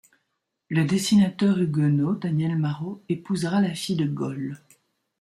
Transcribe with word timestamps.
Le 0.67 0.83
dessinateur 0.83 1.59
huguenot, 1.59 2.15
Daniel 2.15 2.57
Marot 2.57 3.03
épousera 3.07 3.61
la 3.61 3.75
fille 3.75 3.97
de 3.97 4.07
Gole. 4.07 4.57